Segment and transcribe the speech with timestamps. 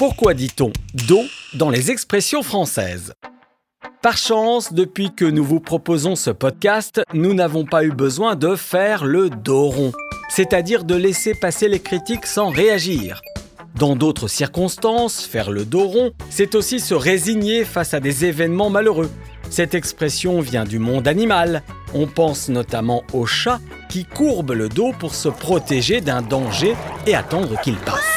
[0.00, 3.12] Pourquoi dit-on dos dans les expressions françaises?
[4.00, 8.56] Par chance, depuis que nous vous proposons ce podcast, nous n'avons pas eu besoin de
[8.56, 9.92] faire le dos rond,
[10.30, 13.20] c'est-à-dire de laisser passer les critiques sans réagir.
[13.74, 18.70] Dans d'autres circonstances, faire le dos rond, c'est aussi se résigner face à des événements
[18.70, 19.10] malheureux.
[19.50, 21.62] Cette expression vient du monde animal.
[21.92, 23.60] On pense notamment au chat
[23.90, 26.74] qui courbe le dos pour se protéger d'un danger
[27.06, 28.09] et attendre qu'il passe.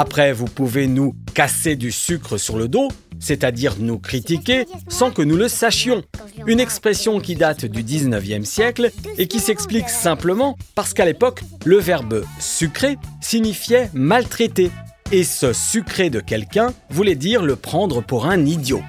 [0.00, 2.86] Après, vous pouvez nous casser du sucre sur le dos,
[3.18, 6.04] c'est-à-dire nous critiquer sans que nous le sachions.
[6.46, 11.78] Une expression qui date du 19e siècle et qui s'explique simplement parce qu'à l'époque, le
[11.78, 14.70] verbe sucrer signifiait maltraiter.
[15.10, 18.84] Et ce sucrer de quelqu'un voulait dire le prendre pour un idiot.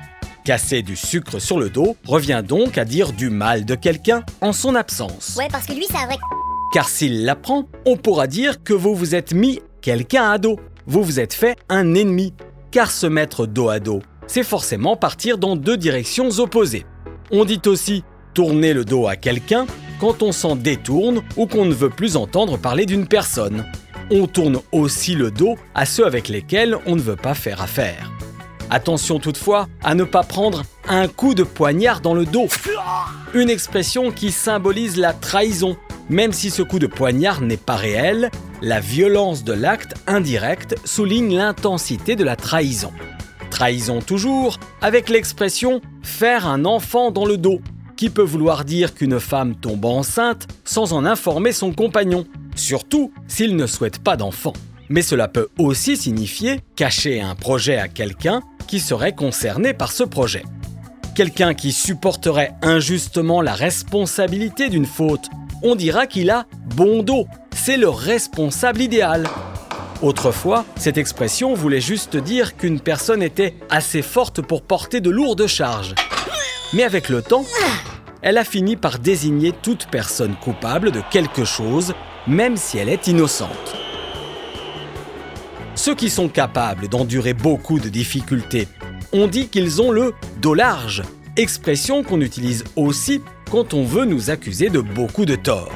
[0.45, 4.53] Casser du sucre sur le dos revient donc à dire du mal de quelqu'un en
[4.53, 5.37] son absence.
[5.39, 6.17] Ouais, parce que lui, c'est un vrai.
[6.71, 11.03] Car s'il l'apprend, on pourra dire que vous vous êtes mis quelqu'un à dos vous
[11.03, 12.33] vous êtes fait un ennemi.
[12.71, 16.85] Car se mettre dos à dos, c'est forcément partir dans deux directions opposées.
[17.31, 19.67] On dit aussi tourner le dos à quelqu'un
[19.99, 23.65] quand on s'en détourne ou qu'on ne veut plus entendre parler d'une personne.
[24.09, 28.11] On tourne aussi le dos à ceux avec lesquels on ne veut pas faire affaire.
[28.71, 32.47] Attention toutefois à ne pas prendre un coup de poignard dans le dos.
[33.35, 35.77] Une expression qui symbolise la trahison.
[36.09, 41.35] Même si ce coup de poignard n'est pas réel, la violence de l'acte indirect souligne
[41.35, 42.91] l'intensité de la trahison.
[43.49, 47.61] Trahison toujours avec l'expression faire un enfant dans le dos,
[47.95, 53.55] qui peut vouloir dire qu'une femme tombe enceinte sans en informer son compagnon, surtout s'il
[53.55, 54.53] ne souhaite pas d'enfant.
[54.89, 60.03] Mais cela peut aussi signifier cacher un projet à quelqu'un qui serait concerné par ce
[60.03, 60.43] projet.
[61.15, 65.27] Quelqu'un qui supporterait injustement la responsabilité d'une faute,
[65.61, 67.25] on dira qu'il a bon dos
[67.61, 69.27] c'est le responsable idéal.
[70.01, 75.45] Autrefois, cette expression voulait juste dire qu'une personne était assez forte pour porter de lourdes
[75.45, 75.93] charges.
[76.73, 77.45] Mais avec le temps,
[78.21, 81.93] elle a fini par désigner toute personne coupable de quelque chose,
[82.27, 83.75] même si elle est innocente.
[85.75, 88.69] Ceux qui sont capables d'endurer beaucoup de difficultés,
[89.11, 91.03] on dit qu'ils ont le dos large,
[91.35, 95.75] expression qu'on utilise aussi quand on veut nous accuser de beaucoup de torts.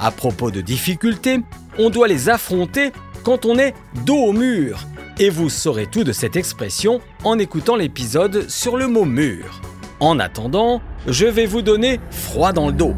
[0.00, 1.40] À propos de difficultés,
[1.78, 2.92] on doit les affronter
[3.24, 3.74] quand on est
[4.06, 4.86] dos au mur.
[5.18, 9.60] Et vous saurez tout de cette expression en écoutant l'épisode sur le mot mur.
[9.98, 12.94] En attendant, je vais vous donner froid dans le dos.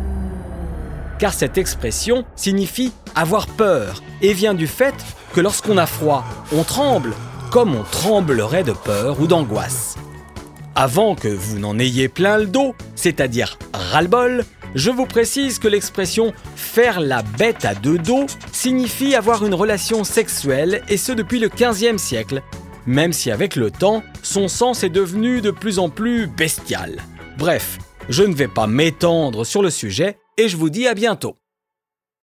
[1.19, 4.95] Car cette expression signifie avoir peur et vient du fait
[5.33, 7.15] que lorsqu'on a froid, on tremble,
[7.51, 9.97] comme on tremblerait de peur ou d'angoisse.
[10.75, 14.45] Avant que vous n'en ayez plein le dos, c'est-à-dire ras-le-bol,
[14.75, 20.05] je vous précise que l'expression faire la bête à deux dos signifie avoir une relation
[20.05, 22.43] sexuelle et ce depuis le 15e siècle,
[22.87, 27.03] même si avec le temps, son sens est devenu de plus en plus bestial.
[27.39, 31.40] Bref, je ne vais pas m'étendre sur le sujet et je vous dis à bientôt.